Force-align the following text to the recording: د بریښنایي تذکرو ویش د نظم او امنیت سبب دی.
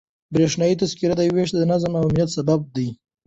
د 0.03 0.03
بریښنایي 0.33 0.79
تذکرو 0.81 1.13
ویش 1.35 1.49
د 1.53 1.59
نظم 1.71 1.91
او 1.97 2.03
امنیت 2.07 2.29
سبب 2.37 2.59
دی. 2.75 2.87